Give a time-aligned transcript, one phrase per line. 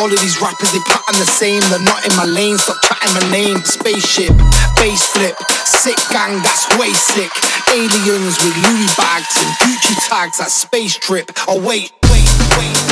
[0.00, 1.60] All of these rappers, they pattern the same.
[1.68, 3.58] They're not in my lane, stop chatting my name.
[3.58, 4.32] Spaceship,
[4.80, 5.36] bass flip,
[5.66, 7.30] sick gang, that's way sick.
[7.68, 11.30] Aliens with Louis bags and Gucci tags, that space trip.
[11.46, 12.24] Oh wait, wait,
[12.56, 12.89] wait,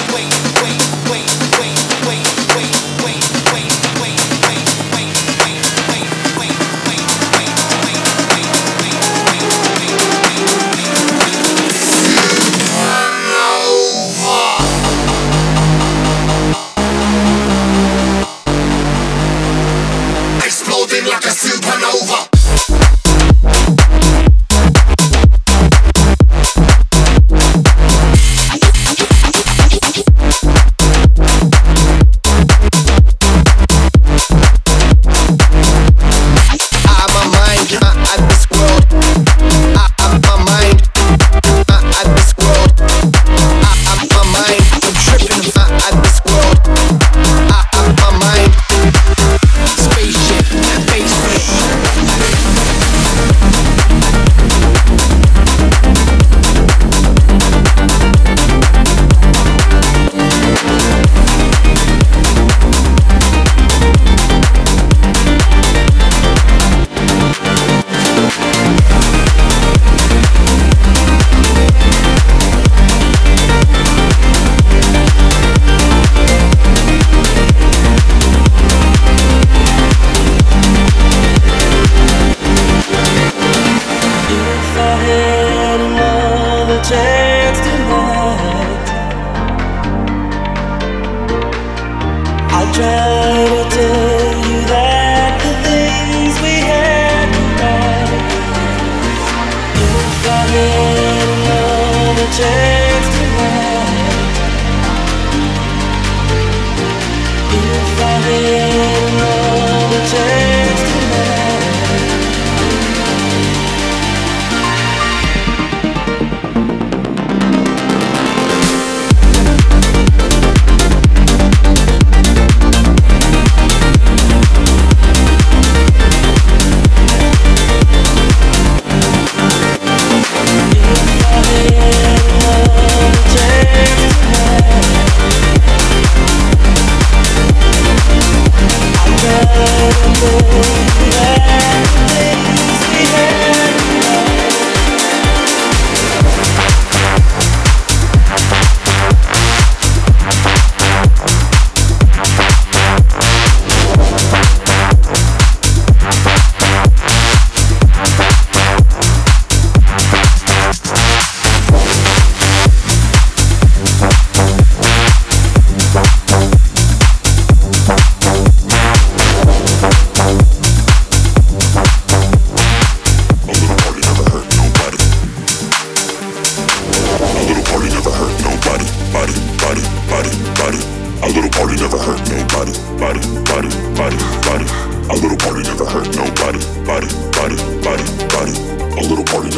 [186.89, 187.07] body,
[187.37, 188.55] body, body, body.
[188.97, 189.51] A little party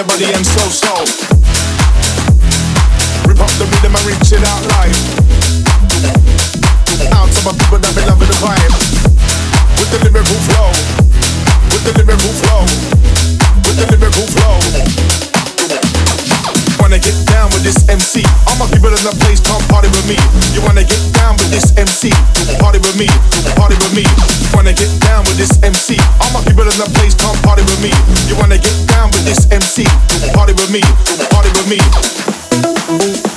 [0.00, 1.04] your body and soul, soul.
[3.28, 4.96] Rip up the rhythm and reach it out live.
[7.12, 8.72] Out to my people that be loving the vibe.
[9.76, 10.72] With the lyrical flow.
[11.68, 12.64] With the lyrical flow.
[13.60, 15.10] With the lyrical flow
[16.90, 18.24] wanna get down with this MC?
[18.60, 20.20] My people in the place come party with me.
[20.52, 22.12] You wanna get down with this MC?
[22.60, 23.08] Party with me,
[23.56, 24.04] party with me.
[24.04, 25.96] You Wanna get down with this MC?
[26.20, 27.88] All my people in the place come party with me.
[28.28, 29.88] You wanna get down with this MC?
[30.36, 30.84] Party with me,
[31.32, 33.29] party with me.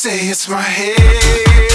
[0.00, 1.69] Say it's my head.